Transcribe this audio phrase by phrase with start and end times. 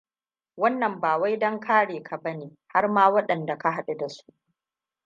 [0.57, 4.25] Wannan bawai don kare ka bane, harma waɗanda ka haɗu dasu.